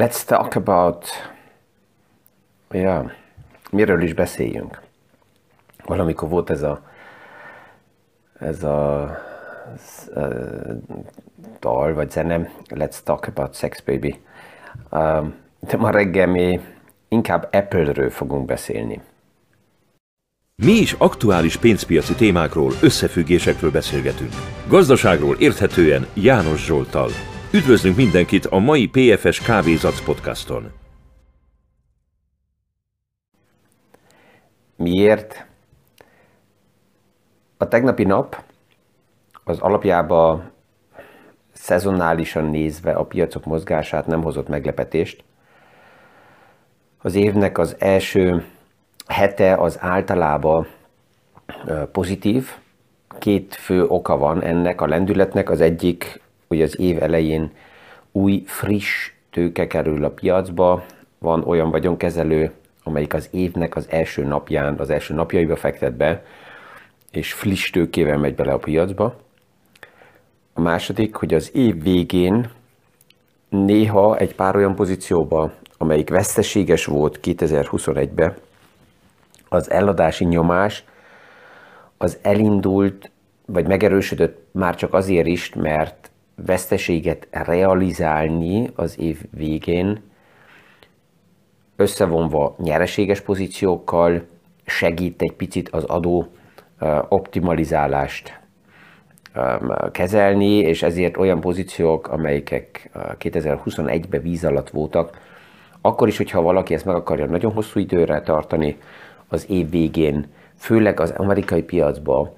[0.00, 1.06] Let's talk about...
[2.70, 3.12] Ja,
[3.70, 4.80] miről is beszéljünk.
[5.84, 6.82] Valamikor volt ez a
[8.38, 9.10] ez a
[11.58, 14.20] dal vagy zene, Let's Talk About Sex Baby.
[15.60, 16.60] De ma reggel mi
[17.08, 19.00] inkább Apple-ről fogunk beszélni.
[20.54, 24.32] Mi is aktuális pénzpiaci témákról, összefüggésekről beszélgetünk.
[24.68, 27.08] Gazdaságról érthetően János Zsoltal.
[27.52, 30.72] Üdvözlünk mindenkit a mai PFS Kávézac podcaston.
[34.76, 35.46] Miért?
[37.56, 38.42] A tegnapi nap
[39.44, 40.50] az alapjában
[41.52, 45.24] szezonálisan nézve a piacok mozgását nem hozott meglepetést.
[46.98, 48.44] Az évnek az első
[49.06, 50.66] hete az általában
[51.92, 52.50] pozitív.
[53.18, 55.50] Két fő oka van ennek a lendületnek.
[55.50, 57.50] Az egyik, hogy az év elején
[58.12, 60.84] új, friss tőke kerül a piacba.
[61.18, 66.24] Van olyan vagyonkezelő, amelyik az évnek az első napján, az első napjaiba fektet be,
[67.10, 69.16] és friss tőkével megy bele a piacba.
[70.52, 72.50] A második, hogy az év végén
[73.48, 78.34] néha egy pár olyan pozícióba, amelyik veszteséges volt 2021-ben,
[79.48, 80.84] az eladási nyomás
[81.96, 83.10] az elindult,
[83.46, 86.09] vagy megerősödött már csak azért is, mert
[86.46, 90.02] veszteséget realizálni az év végén,
[91.76, 94.22] összevonva nyereséges pozíciókkal
[94.66, 96.28] segít egy picit az adó
[97.08, 98.40] optimalizálást
[99.92, 105.18] kezelni, és ezért olyan pozíciók, amelyek 2021-ben víz alatt voltak,
[105.80, 108.76] akkor is, hogyha valaki ezt meg akarja nagyon hosszú időre tartani,
[109.28, 112.30] az év végén, főleg az amerikai piacban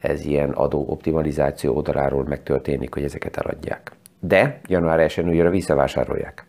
[0.00, 3.92] ez ilyen adó optimalizáció oldaláról megtörténik, hogy ezeket eladják.
[4.20, 6.46] De január 1 újra visszavásárolják.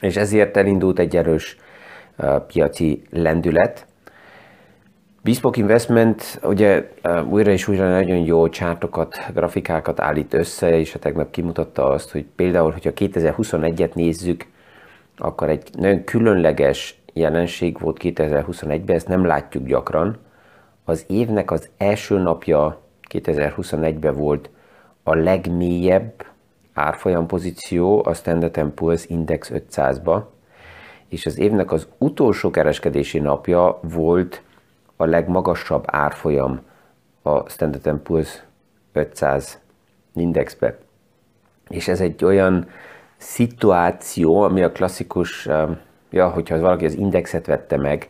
[0.00, 1.56] És ezért elindult egy erős
[2.46, 3.86] piaci lendület,
[5.22, 6.90] Bespoke Investment ugye
[7.28, 12.26] újra és újra nagyon jó csártokat, grafikákat állít össze, és a tegnap kimutatta azt, hogy
[12.36, 14.46] például, hogyha 2021-et nézzük,
[15.16, 20.18] akkor egy nagyon különleges jelenség volt 2021-ben, ezt nem látjuk gyakran.
[20.90, 22.80] Az évnek az első napja
[23.10, 24.50] 2021-ben volt
[25.02, 26.24] a legmélyebb
[26.72, 30.22] árfolyam pozíció a Standard Poor's Index 500-ba,
[31.08, 34.42] és az évnek az utolsó kereskedési napja volt
[34.96, 36.60] a legmagasabb árfolyam
[37.22, 38.28] a Standard Poor's
[38.92, 39.60] 500
[40.14, 40.78] indexbe.
[41.68, 42.68] És ez egy olyan
[43.16, 45.78] szituáció, ami a klasszikus, um,
[46.10, 48.08] ja, hogyha valaki az indexet vette meg,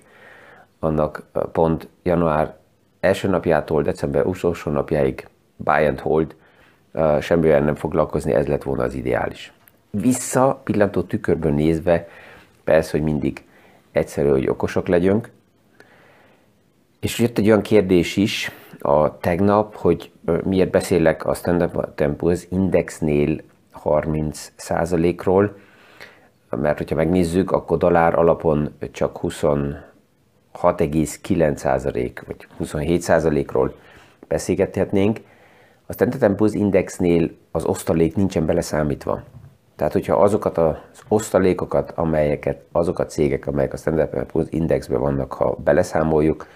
[0.78, 2.58] annak uh, pont január
[3.00, 6.34] első napjától december utolsó napjáig buy and hold,
[7.20, 9.52] semmivel nem foglalkozni, ez lett volna az ideális.
[9.90, 12.08] Vissza pillantó tükörből nézve,
[12.64, 13.44] persze, hogy mindig
[13.92, 15.30] egyszerű, hogy okosak legyünk,
[17.00, 20.10] és jött egy olyan kérdés is a tegnap, hogy
[20.44, 23.40] miért beszélek a Standard Poor's Indexnél
[23.70, 24.52] 30
[25.24, 25.56] ról
[26.50, 29.16] mert hogyha megnézzük, akkor dollár alapon csak
[30.58, 33.74] 26,9% vagy 27%-ról
[34.28, 35.20] beszélgethetnénk.
[35.86, 39.22] A Standard Poor's Indexnél az osztalék nincsen beleszámítva.
[39.76, 40.76] Tehát, hogyha azokat az
[41.08, 46.46] osztalékokat, amelyeket, azok a cégek, amelyek a Standard Poor's Indexben vannak, ha beleszámoljuk,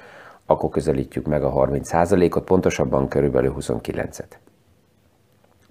[0.46, 4.30] akkor közelítjük meg a 30%-ot, pontosabban körülbelül 29-et.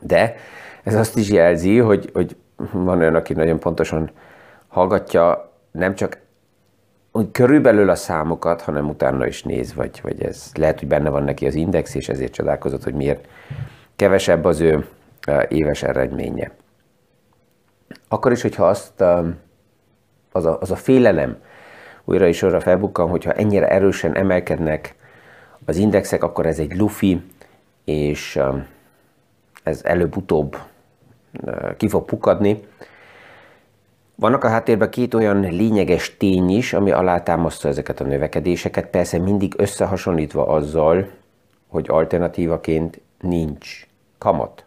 [0.02, 0.36] De
[0.84, 2.36] ez azt is jelzi, hogy, hogy
[2.72, 4.12] van olyan, aki nagyon pontosan
[4.68, 6.18] hallgatja, nem csak
[7.14, 11.24] hogy körülbelül a számokat, hanem utána is néz, vagy, vagy ez lehet, hogy benne van
[11.24, 13.28] neki az index, és ezért csodálkozott, hogy miért
[13.96, 14.88] kevesebb az ő
[15.48, 16.52] éves eredménye.
[18.08, 19.02] Akkor is, hogyha azt
[20.32, 21.38] az a, az a félelem,
[22.04, 24.96] újra és újra felbukkan, hogyha ennyire erősen emelkednek
[25.66, 27.22] az indexek, akkor ez egy lufi,
[27.84, 28.66] és um,
[29.64, 30.58] ez előbb-utóbb
[31.78, 32.68] ki fog pukadni.
[34.16, 39.54] Vannak a háttérben két olyan lényeges tény is, ami alátámasztja ezeket a növekedéseket, persze mindig
[39.58, 41.08] összehasonlítva azzal,
[41.68, 43.88] hogy alternatívaként nincs
[44.18, 44.66] kamat.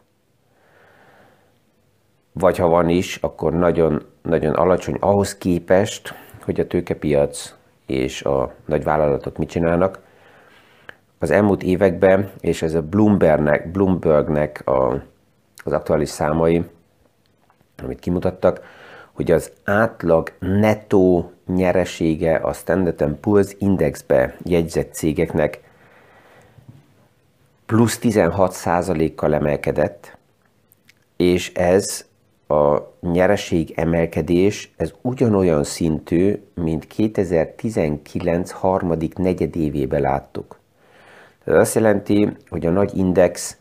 [2.33, 6.15] Vagy ha van is, akkor nagyon, nagyon alacsony ahhoz képest,
[6.45, 7.55] hogy a tőkepiac
[7.87, 9.99] és a nagy vállalatok mit csinálnak.
[11.19, 15.03] Az elmúlt években, és ez a Bloombergnek, Bloombergnek a,
[15.65, 16.65] az aktuális számai,
[17.83, 18.61] amit kimutattak,
[19.17, 25.61] hogy az átlag netto nyeresége a Standard Poor's Indexbe jegyzett cégeknek
[27.67, 30.17] plusz 16%-kal emelkedett,
[31.17, 32.07] és ez
[32.49, 40.59] a nyereség emelkedés, ez ugyanolyan szintű, mint 2019 harmadik negyedévében láttuk.
[41.45, 43.57] Ez azt jelenti, hogy a nagy index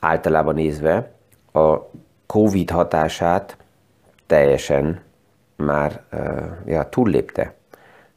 [0.00, 1.12] általában nézve
[1.52, 1.76] a
[2.26, 3.56] Covid hatását
[4.26, 5.00] teljesen
[5.56, 6.02] már
[6.64, 7.54] ja, túllépte.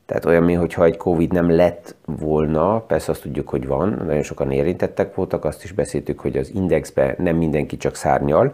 [0.06, 4.52] Tehát olyan, mintha egy Covid nem lett volna, persze azt tudjuk, hogy van, nagyon sokan
[4.52, 8.54] érintettek voltak, azt is beszéltük, hogy az indexbe nem mindenki csak szárnyal,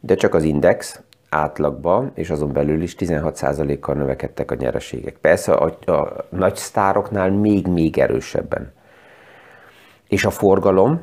[0.00, 5.16] de csak az index átlagban, és azon belül is 16%-kal növekedtek a nyereségek.
[5.16, 8.72] Persze a, a nagy sztároknál még-még erősebben.
[10.08, 11.02] És a forgalom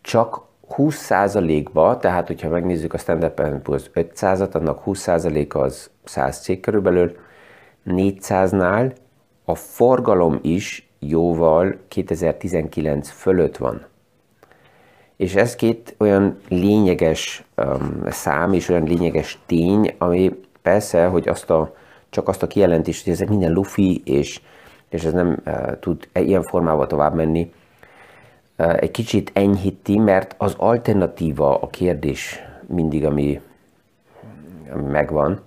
[0.00, 3.32] csak 20%-ba, tehát hogyha megnézzük a Standard
[3.64, 7.16] Poor's 500-at, annak 20% az 100 cég körülbelül,
[7.86, 8.92] 400-nál
[9.44, 13.86] a forgalom is jóval 2019 fölött van.
[15.16, 21.50] És ez két olyan lényeges um, szám és olyan lényeges tény, ami persze, hogy azt
[21.50, 21.74] a,
[22.10, 24.40] csak azt a kijelentést, hogy ezek minden lufi, és,
[24.88, 27.52] és ez nem uh, tud ilyen formával tovább menni,
[28.56, 33.40] egy kicsit enyhíti, mert az alternatíva a kérdés mindig, ami,
[34.72, 35.40] ami megvan,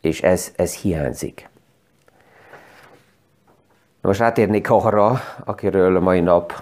[0.00, 1.48] és ez, ez hiányzik.
[4.00, 6.52] Most átérnék arra, akiről a mai nap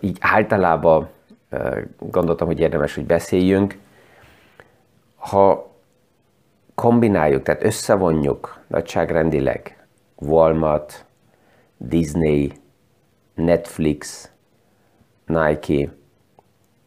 [0.00, 1.08] így általában
[1.98, 3.78] gondoltam, hogy érdemes, hogy beszéljünk.
[5.16, 5.72] Ha
[6.74, 9.86] kombináljuk, tehát összevonjuk nagyságrendileg
[10.16, 11.04] Walmart,
[11.76, 12.52] Disney,
[13.34, 14.30] Netflix,
[15.26, 15.90] Nike,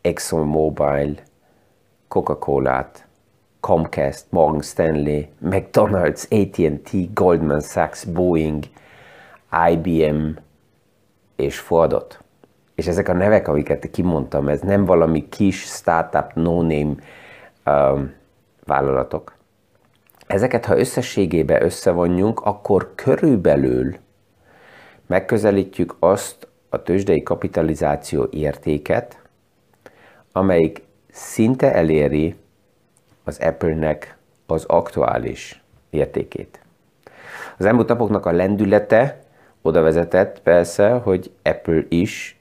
[0.01, 1.19] ExxonMobil,
[2.07, 3.07] Coca-Colát,
[3.59, 8.63] Comcast, Morgan Stanley, McDonald's, AT&T, Goldman Sachs, Boeing–
[9.69, 10.27] IBM
[11.35, 12.23] és Fordot.
[12.75, 16.95] És ezek a nevek, amiket kimondtam, ez nem valami kis startup, no-name
[17.65, 18.13] um,
[18.63, 19.35] vállalatok.
[20.27, 23.95] Ezeket, ha összességébe összevonjunk, akkor körülbelül
[25.05, 29.21] megközelítjük azt a tőzsdei kapitalizáció értéket,
[30.31, 30.81] amelyik
[31.11, 32.35] szinte eléri
[33.23, 36.59] az Apple-nek az aktuális értékét.
[37.57, 39.19] Az elmúlt napoknak a lendülete
[39.61, 42.39] oda vezetett persze, hogy Apple is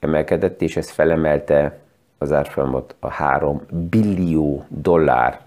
[0.00, 1.78] emelkedett, és ez felemelte
[2.18, 5.40] az árfolyamot a 3 billió dollár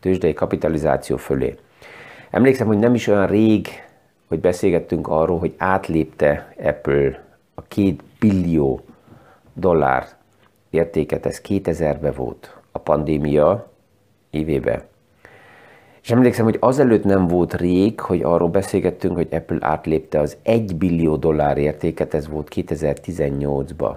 [0.00, 1.56] tőzsdei kapitalizáció fölé.
[2.30, 3.68] Emlékszem, hogy nem is olyan rég,
[4.28, 7.22] hogy beszélgettünk arról, hogy átlépte Apple
[7.60, 8.80] a 2 billió
[9.52, 10.06] dollár
[10.70, 13.70] értéket, ez 2000-ben volt a pandémia
[14.30, 14.82] évében.
[16.02, 20.76] És emlékszem, hogy azelőtt nem volt rég, hogy arról beszélgettünk, hogy Apple átlépte az 1
[20.76, 23.96] billió dollár értéket, ez volt 2018-ban.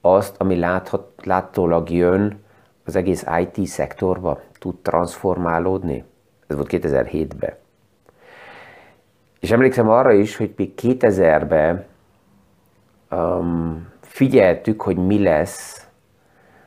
[0.00, 2.44] azt, ami láthat, látólag jön
[2.84, 6.04] az egész IT szektorba, tud transformálódni.
[6.46, 7.54] Ez volt 2007-ben.
[9.40, 11.84] És emlékszem arra is, hogy még 2000-ben
[13.10, 15.86] um, figyeltük, hogy mi lesz,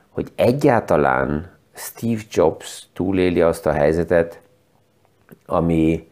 [0.09, 4.41] hogy egyáltalán Steve Jobs túléli azt a helyzetet,
[5.45, 6.07] ami,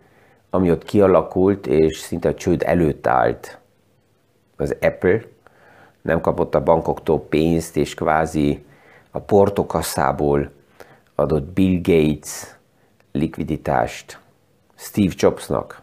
[0.49, 3.59] ami ott kialakult, és szinte a csőd előtt állt
[4.55, 5.21] az Apple,
[6.01, 8.65] nem kapott a bankoktól pénzt, és kvázi
[9.11, 10.51] a portokasszából
[11.15, 12.57] adott Bill Gates
[13.11, 14.19] likviditást
[14.75, 15.81] Steve Jobsnak.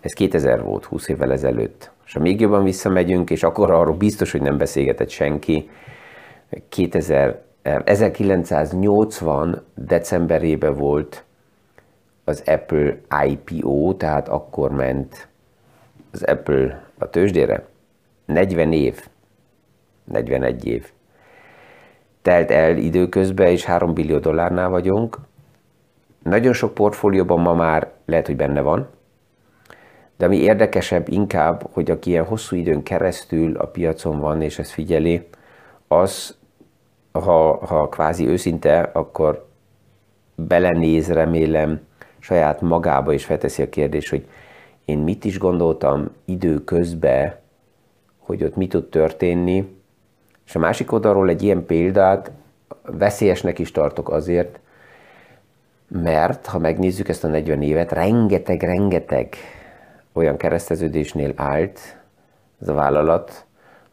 [0.00, 1.90] Ez 2000 volt, 20 évvel ezelőtt.
[2.06, 5.70] És ha még jobban visszamegyünk, és akkor arról biztos, hogy nem beszélgetett senki,
[6.68, 7.42] 2000,
[7.84, 11.25] 1980 decemberében volt
[12.28, 15.28] az Apple IPO, tehát akkor ment
[16.12, 17.66] az Apple a tőzsdére.
[18.24, 19.08] 40 év
[20.04, 20.90] 41 év.
[22.22, 25.18] Telt el időközben, és 3 billió dollárnál vagyunk.
[26.22, 28.88] Nagyon sok portfólióban ma már lehet, hogy benne van,
[30.16, 34.70] de ami érdekesebb inkább, hogy aki ilyen hosszú időn keresztül a piacon van, és ezt
[34.70, 35.28] figyeli,
[35.88, 36.36] az,
[37.12, 39.48] ha, ha kvázi őszinte, akkor
[40.34, 41.80] belenéz, remélem,
[42.26, 44.26] saját magába, és felteszi a kérdés, hogy
[44.84, 47.34] én mit is gondoltam időközben,
[48.18, 49.78] hogy ott mi tud történni,
[50.46, 52.30] és a másik oldalról egy ilyen példát
[52.82, 54.58] veszélyesnek is tartok azért,
[55.88, 59.34] mert ha megnézzük ezt a 40 évet, rengeteg-rengeteg
[60.12, 61.98] olyan kereszteződésnél állt,
[62.60, 63.44] ez a vállalat,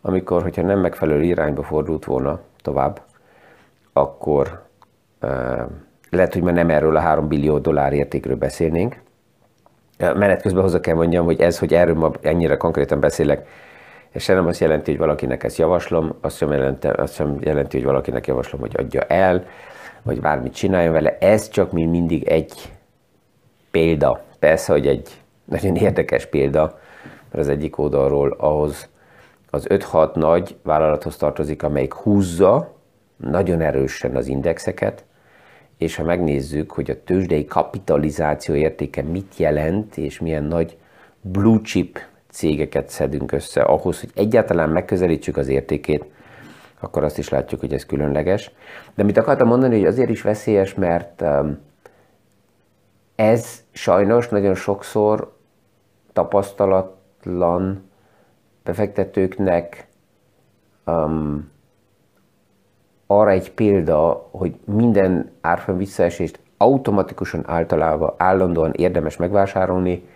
[0.01, 3.01] amikor, hogyha nem megfelelő irányba fordult volna tovább,
[3.93, 4.63] akkor
[6.15, 9.01] lehet, hogy már nem erről a 3 billió dollár értékről beszélnénk.
[9.97, 13.47] Menet közben hozzá kell mondjam, hogy ez, hogy erről ma ennyire konkrétan beszélek,
[14.15, 17.85] sem nem azt jelenti, hogy valakinek ezt javaslom, azt sem, jelenti, azt sem jelenti, hogy
[17.85, 19.45] valakinek javaslom, hogy adja el,
[20.01, 21.17] vagy bármit csináljon vele.
[21.19, 22.71] Ez csak mint mindig egy
[23.71, 24.23] példa.
[24.39, 28.89] Persze, hogy egy nagyon érdekes példa, mert az egyik oldalról ahhoz
[29.49, 32.73] az 5-6 nagy vállalathoz tartozik, amelyik húzza
[33.17, 35.03] nagyon erősen az indexeket,
[35.83, 40.77] és ha megnézzük, hogy a tőzsdei kapitalizáció értéke mit jelent, és milyen nagy
[41.21, 41.99] blue chip
[42.29, 46.05] cégeket szedünk össze ahhoz, hogy egyáltalán megközelítsük az értékét,
[46.79, 48.51] akkor azt is látjuk, hogy ez különleges.
[48.95, 51.59] De mit akartam mondani, hogy azért is veszélyes, mert um,
[53.15, 55.37] ez sajnos nagyon sokszor
[56.13, 57.89] tapasztalatlan
[58.63, 59.87] befektetőknek
[60.85, 61.51] um,
[63.19, 70.07] arra egy példa, hogy minden árfolyam visszaesést automatikusan általában állandóan érdemes megvásárolni,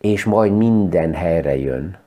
[0.00, 1.98] és majd minden helyre jön.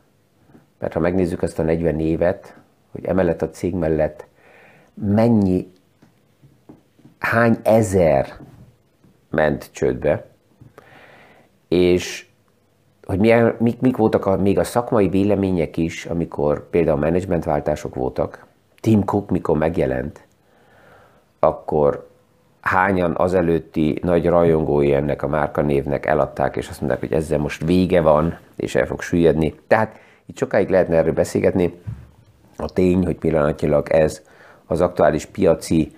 [0.80, 2.58] Mert ha megnézzük azt a 40 évet,
[2.92, 4.28] hogy emellett a cég mellett
[4.94, 5.72] mennyi,
[7.20, 8.34] hány ezer
[9.30, 10.25] ment csődbe,
[11.68, 12.28] és
[13.06, 18.45] hogy milyen, mik, mik voltak a, még a szakmai vélemények is, amikor például menedzsmentváltások voltak,
[18.86, 20.27] Tim Cook mikor megjelent,
[21.39, 22.10] akkor
[22.62, 27.38] hányan az előtti nagy rajongói ennek a márka névnek eladták, és azt mondták, hogy ezzel
[27.38, 29.56] most vége van, és el fog süllyedni.
[29.68, 31.82] Tehát itt sokáig lehetne erről beszélgetni.
[32.58, 34.22] A tény, hogy pillanatnyilag ez
[34.65, 35.96] az aktuális piaci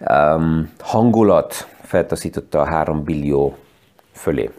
[0.00, 3.56] um, hangulat feltaszította a 3 billió
[4.12, 4.50] fölé.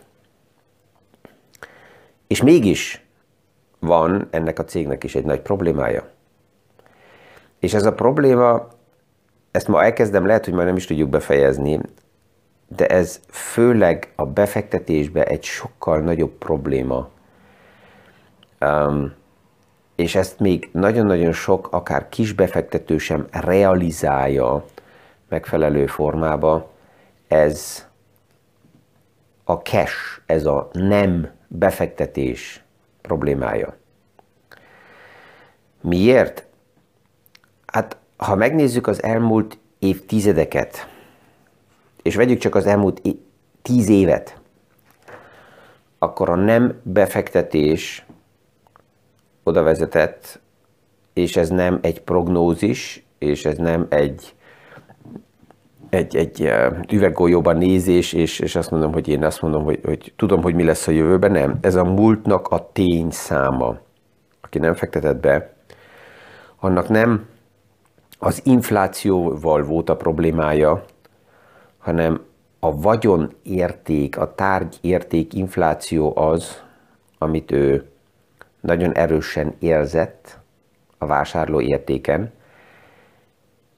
[2.28, 3.06] És mégis
[3.80, 6.18] van ennek a cégnek is egy nagy problémája.
[7.60, 8.68] És ez a probléma,
[9.52, 11.80] ezt ma elkezdem, lehet, hogy már nem is tudjuk befejezni,
[12.68, 17.10] de ez főleg a befektetésbe egy sokkal nagyobb probléma.
[18.62, 19.14] Um,
[19.96, 24.66] és ezt még nagyon-nagyon sok, akár kis befektető sem realizálja
[25.30, 26.72] megfelelő formába.
[27.28, 27.88] Ez
[29.44, 32.64] a cash, ez a nem befektetés
[33.02, 33.76] problémája.
[35.82, 36.46] Miért?
[37.72, 40.88] Hát, ha megnézzük az elmúlt évtizedeket,
[42.02, 43.02] és vegyük csak az elmúlt
[43.62, 44.40] tíz évet,
[45.98, 48.06] akkor a nem befektetés
[49.44, 50.40] oda vezetett,
[51.14, 54.34] és ez nem egy prognózis, és ez nem egy,
[55.90, 56.52] egy, egy
[56.92, 60.64] üveggolyóban nézés, és, és azt mondom, hogy én azt mondom, hogy, hogy tudom, hogy mi
[60.64, 61.58] lesz a jövőben, nem.
[61.62, 63.78] Ez a múltnak a tény száma.
[64.42, 65.54] Aki nem fektetett be,
[66.60, 67.28] annak nem
[68.20, 70.86] az inflációval volt a problémája,
[71.78, 72.22] hanem
[72.60, 76.64] a vagyon érték, a tárgy érték infláció az,
[77.18, 77.86] amit ő
[78.60, 80.40] nagyon erősen érzett
[80.98, 82.32] a vásárló értéken,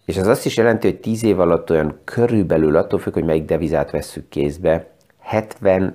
[0.06, 3.46] és ez azt is jelenti, hogy 10 év alatt olyan körülbelül, attól függ, hogy melyik
[3.46, 5.94] devizát vesszük kézbe, 70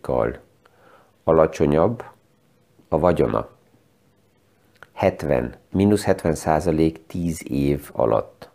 [0.00, 0.38] kal
[1.24, 2.04] alacsonyabb
[2.88, 3.48] a vagyona.
[4.94, 8.50] 70, mínusz 70 százalék 10 év alatt.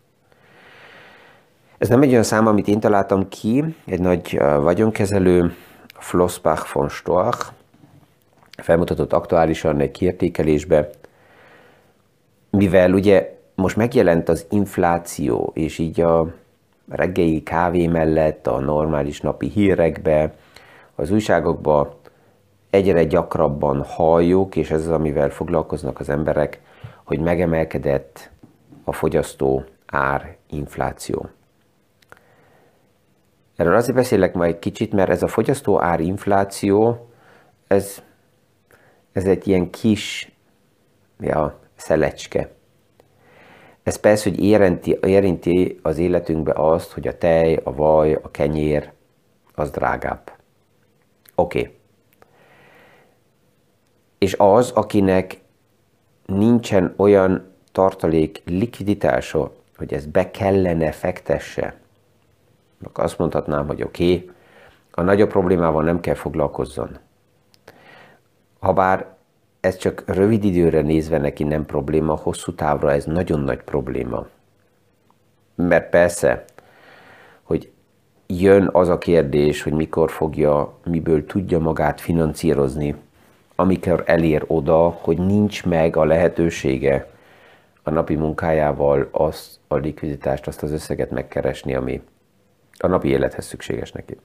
[1.78, 5.56] Ez nem egy olyan szám, amit én találtam ki, egy nagy vagyonkezelő,
[6.00, 7.52] Flossbach von Storch,
[8.58, 10.90] felmutatott aktuálisan egy kiértékelésbe,
[12.50, 16.34] mivel ugye most megjelent az infláció, és így a
[16.90, 20.34] reggeli kávé mellett, a normális napi hírekbe,
[20.96, 21.97] az újságokba
[22.70, 26.62] egyre gyakrabban halljuk, és ez az, amivel foglalkoznak az emberek,
[27.04, 28.32] hogy megemelkedett
[28.84, 31.30] a fogyasztó ár infláció.
[33.56, 37.08] Erről azért beszélek majd egy kicsit, mert ez a fogyasztó ár infláció,
[37.68, 38.04] ez,
[39.12, 40.32] ez egy ilyen kis
[41.20, 42.50] ja, szelecske.
[43.84, 48.92] Ez persze, hogy érinti, érinti az életünkbe azt, hogy a tej, a vaj, a kenyér,
[49.56, 50.32] az drágább.
[51.36, 51.60] Oké.
[51.60, 51.78] Okay
[54.18, 55.40] és az, akinek
[56.26, 61.76] nincsen olyan tartalék likviditása, hogy ez be kellene fektesse,
[62.84, 64.32] akkor azt mondhatnám, hogy oké, okay,
[64.92, 66.98] a nagyobb problémával nem kell foglalkozzon.
[68.60, 69.16] Habár
[69.60, 74.28] ez csak rövid időre nézve neki nem probléma, hosszú távra ez nagyon nagy probléma.
[75.56, 76.46] Mert persze,
[77.44, 77.72] hogy
[78.28, 82.96] jön az a kérdés, hogy mikor fogja, miből tudja magát finanszírozni,
[83.60, 87.10] amikor elér oda, hogy nincs meg a lehetősége
[87.84, 92.02] a napi munkájával azt a likviditást, azt az összeget megkeresni, ami
[92.78, 94.18] a napi élethez szükséges neki.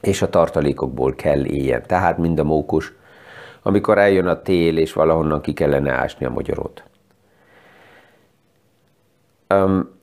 [0.00, 1.82] És a tartalékokból kell éljen.
[1.86, 2.92] Tehát mind a mókus,
[3.62, 6.84] amikor eljön a tél, és valahonnan ki kellene ásni a magyarot.
[9.54, 9.95] Um,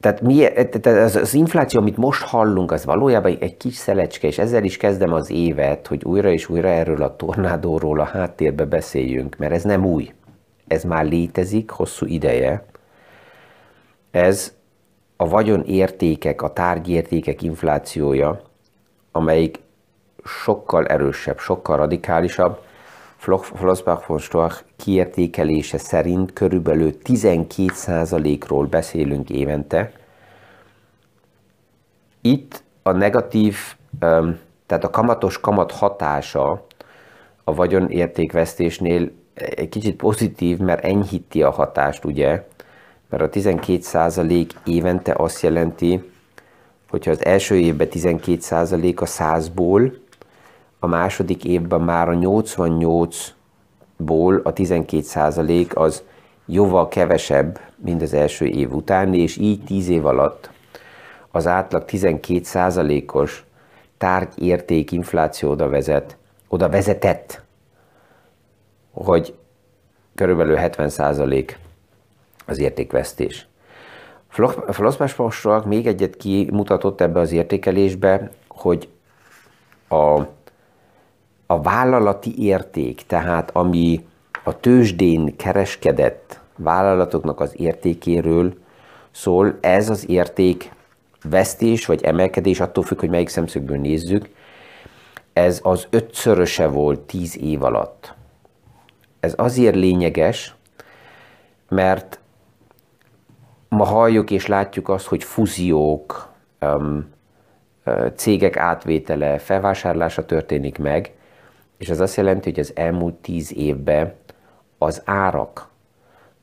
[0.00, 0.46] tehát mi,
[0.82, 5.12] az, az infláció, amit most hallunk, az valójában egy kis szelecske, és ezzel is kezdem
[5.12, 9.84] az évet, hogy újra és újra erről a tornádóról a háttérbe beszéljünk, mert ez nem
[9.84, 10.12] új.
[10.66, 12.64] Ez már létezik hosszú ideje.
[14.10, 14.54] Ez
[15.16, 18.40] a vagyon értékek, a tárgyértékek inflációja,
[19.12, 19.58] amelyik
[20.24, 22.58] sokkal erősebb, sokkal radikálisabb.
[23.18, 29.92] Flossbach von Storch kiértékelése szerint körülbelül 12%-ról beszélünk évente.
[32.20, 33.56] Itt a negatív,
[34.66, 36.66] tehát a kamatos kamat hatása
[37.44, 42.46] a vagyonértékvesztésnél egy kicsit pozitív, mert enyhíti a hatást, ugye,
[43.08, 46.10] mert a 12% évente azt jelenti,
[46.88, 49.92] hogyha az első évben 12% a 100-ból,
[50.78, 56.02] a második évben már a 88-ból a 12% az
[56.46, 60.50] jóval kevesebb, mint az első év után, és így 10 év alatt
[61.30, 63.44] az átlag 12%-os
[63.98, 66.16] tárgyérték infláció oda vezet,
[66.48, 67.42] oda vezetett,
[68.92, 69.34] hogy
[70.14, 71.54] körülbelül 70%
[72.46, 73.46] az értékvesztés.
[74.68, 78.88] Flossbach még egyet kimutatott ebbe az értékelésbe, hogy
[79.88, 80.22] a,
[81.50, 84.06] a vállalati érték, tehát ami
[84.44, 88.54] a tőzsdén kereskedett vállalatoknak az értékéről
[89.10, 90.72] szól, ez az érték
[91.22, 94.28] vesztés vagy emelkedés, attól függ, hogy melyik szemszögből nézzük,
[95.32, 98.14] ez az ötszöröse volt tíz év alatt.
[99.20, 100.54] Ez azért lényeges,
[101.68, 102.20] mert
[103.68, 106.32] ma halljuk és látjuk azt, hogy fúziók,
[108.14, 111.12] cégek átvétele, felvásárlása történik meg,
[111.78, 114.14] és ez azt jelenti, hogy az elmúlt tíz évben
[114.78, 115.68] az árak,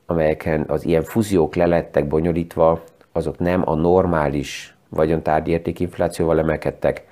[0.06, 7.04] amelyeken az ilyen fúziók lelettek bonyolítva, azok nem a normális vagyontárgyi értékinflációval emelkedtek,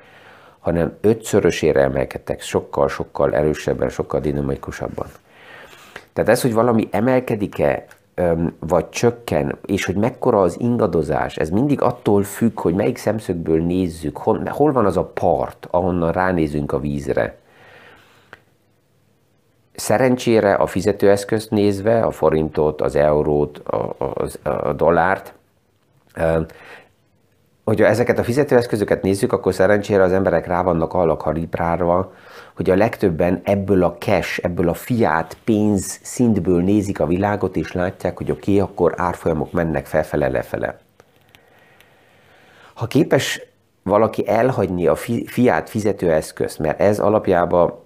[0.59, 5.07] hanem ötszörösére emelkedtek, sokkal-sokkal erősebben, sokkal dinamikusabban.
[6.13, 7.87] Tehát ez, hogy valami emelkedik-e,
[8.59, 14.17] vagy csökken, és hogy mekkora az ingadozás, ez mindig attól függ, hogy melyik szemszögből nézzük,
[14.17, 17.37] hol, hol van az a part, ahonnan ránézünk a vízre.
[19.75, 25.35] Szerencsére a fizetőeszközt nézve, a forintot, az eurót, a, a, a dollárt,
[27.65, 32.13] hogyha ezeket a fizetőeszközöket nézzük, akkor szerencsére az emberek rá vannak arra kalibrálva,
[32.57, 37.73] hogy a legtöbben ebből a cash, ebből a fiát pénz szintből nézik a világot, és
[37.73, 40.79] látják, hogy oké, okay, akkor árfolyamok mennek felfele, lefele.
[42.75, 43.41] Ha képes
[43.83, 44.95] valaki elhagyni a
[45.27, 47.84] fiát fizetőeszközt, mert ez alapjában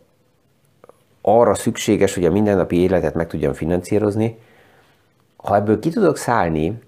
[1.36, 4.38] arra szükséges, hogy a mindennapi életet meg tudjam finanszírozni,
[5.36, 6.78] ha ebből ki tudok szállni,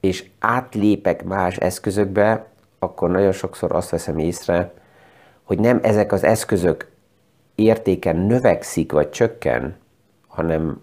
[0.00, 2.46] és átlépek más eszközökbe,
[2.78, 4.72] akkor nagyon sokszor azt veszem észre,
[5.42, 6.90] hogy nem ezek az eszközök
[7.54, 9.76] értéken növekszik vagy csökken,
[10.26, 10.80] hanem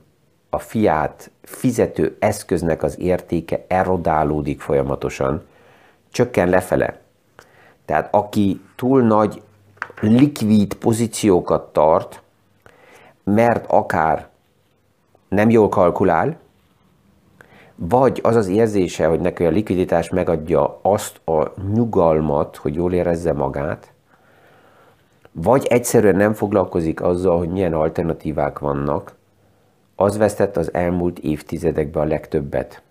[0.49, 5.43] a fiát fizető eszköznek az értéke erodálódik folyamatosan,
[6.11, 6.99] csökken lefele.
[7.85, 9.41] Tehát aki túl nagy
[10.01, 12.21] likvid pozíciókat tart,
[13.33, 14.27] mert akár
[15.27, 16.37] nem jól kalkulál,
[17.75, 23.33] vagy az az érzése, hogy neki a likviditás megadja azt a nyugalmat, hogy jól érezze
[23.33, 23.91] magát,
[25.31, 29.15] vagy egyszerűen nem foglalkozik azzal, hogy milyen alternatívák vannak,
[29.95, 32.81] az vesztett az elmúlt évtizedekben a legtöbbet.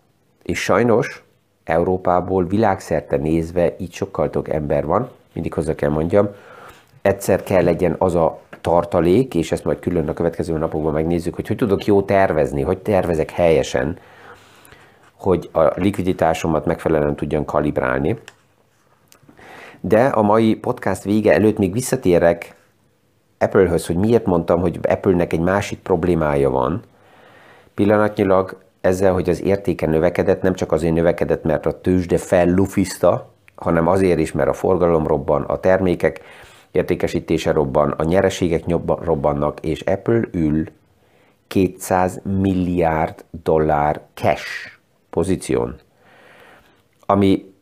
[0.42, 1.24] És sajnos
[1.64, 6.28] Európából világszerte nézve így sokkal több ember van, mindig hozzá kell mondjam,
[7.02, 11.46] egyszer kell legyen az a tartalék, és ezt majd külön a következő napokban megnézzük, hogy
[11.46, 13.98] hogy tudok jó tervezni, hogy tervezek helyesen,
[15.16, 18.18] hogy a likviditásomat megfelelően tudjam kalibrálni.
[19.80, 22.56] De a mai podcast vége előtt még visszatérek
[23.38, 26.82] Apple-höz, hogy miért mondtam, hogy Apple-nek egy másik problémája van.
[27.74, 33.86] Pillanatnyilag ezzel, hogy az értéke növekedett, nem csak azért növekedett, mert a tőzsde fellufizta, hanem
[33.86, 36.20] azért is, mert a forgalom robban, a termékek
[36.70, 40.64] értékesítése robban, a nyereségek robbannak, és Apple ül
[41.46, 44.78] 200 milliárd dollár cash
[45.10, 45.76] pozíción,
[47.06, 47.54] ami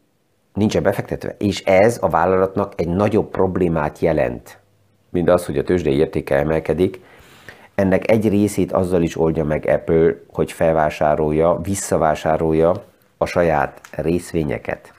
[0.54, 4.58] nincsen befektetve, és ez a vállalatnak egy nagyobb problémát jelent,
[5.10, 7.00] mint az, hogy a tőzsdei értéke emelkedik,
[7.74, 12.84] ennek egy részét azzal is oldja meg Apple, hogy felvásárolja, visszavásárolja
[13.16, 14.95] a saját részvényeket.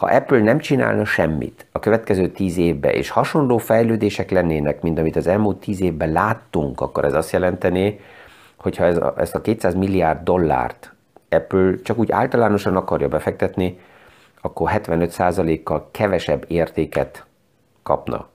[0.00, 5.16] Ha Apple nem csinálna semmit a következő tíz évben, és hasonló fejlődések lennének, mint amit
[5.16, 8.00] az elmúlt tíz évben láttunk, akkor ez azt jelenteni,
[8.56, 10.92] hogyha ez a, ezt a 200 milliárd dollárt
[11.30, 13.78] Apple csak úgy általánosan akarja befektetni,
[14.40, 17.24] akkor 75%-kal kevesebb értéket
[17.82, 18.28] kapna.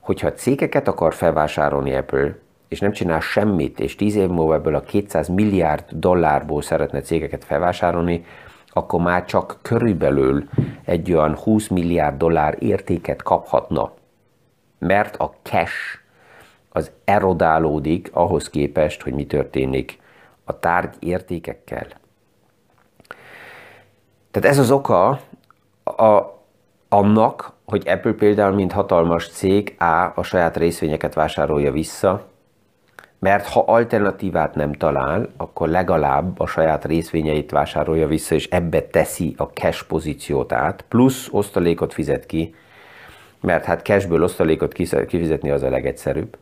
[0.00, 2.36] Hogyha cégeket akar felvásárolni Apple,
[2.68, 7.44] és nem csinál semmit, és 10 év múlva ebből a 200 milliárd dollárból szeretne cégeket
[7.44, 8.24] felvásárolni,
[8.72, 10.48] akkor már csak körülbelül
[10.84, 13.92] egy olyan 20 milliárd dollár értéket kaphatna.
[14.78, 16.00] Mert a cash
[16.68, 19.98] az erodálódik ahhoz képest, hogy mi történik
[20.44, 21.86] a tárgy értékekkel.
[24.30, 25.20] Tehát ez az oka
[25.84, 26.40] a,
[26.88, 32.26] annak, hogy Apple például, mint hatalmas cég, A, a saját részvényeket vásárolja vissza,
[33.22, 39.34] mert ha alternatívát nem talál, akkor legalább a saját részvényeit vásárolja vissza, és ebbe teszi
[39.36, 42.54] a cash pozíciót át, plusz osztalékot fizet ki,
[43.40, 44.72] mert hát cashből osztalékot
[45.06, 46.38] kifizetni az a legegyszerűbb.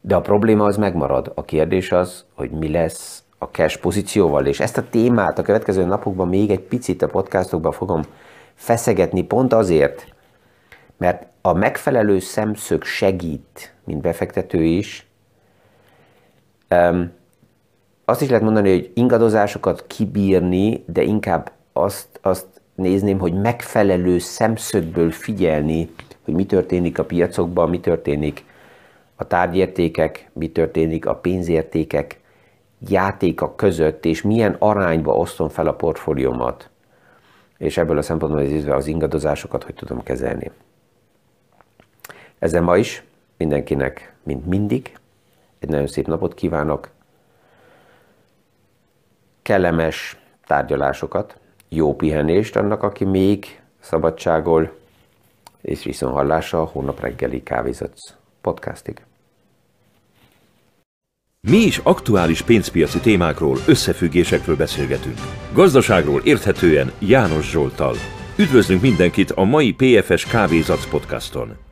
[0.00, 1.32] De a probléma az megmarad.
[1.34, 5.84] A kérdés az, hogy mi lesz a cash pozícióval, és ezt a témát a következő
[5.84, 8.02] napokban még egy picit a podcastokban fogom
[8.54, 10.06] feszegetni, pont azért,
[10.96, 15.09] mert a megfelelő szemszög segít, mint befektető is,
[18.04, 25.10] azt is lehet mondani, hogy ingadozásokat kibírni, de inkább azt, azt nézném, hogy megfelelő szemszögből
[25.10, 25.90] figyelni,
[26.24, 28.44] hogy mi történik a piacokban, mi történik
[29.16, 32.20] a tárgyértékek, mi történik a pénzértékek
[32.88, 36.68] játéka között, és milyen arányba osztom fel a portfóliómat.
[37.58, 40.50] És ebből a szempontból nézve az ingadozásokat hogy tudom kezelni.
[42.38, 43.04] Ezzel ma is
[43.36, 44.98] mindenkinek, mint mindig,
[45.60, 46.88] egy nagyon szép napot kívánok,
[49.42, 54.78] kellemes tárgyalásokat, jó pihenést annak, aki még szabadságol,
[55.60, 59.04] és viszont hallása a hónap reggeli kávézatsz podcastig.
[61.48, 65.18] Mi is aktuális pénzpiaci témákról, összefüggésekről beszélgetünk.
[65.52, 67.94] Gazdaságról érthetően János Zsoltal.
[68.38, 71.69] Üdvözlünk mindenkit a mai PFS Kávézac podcaston!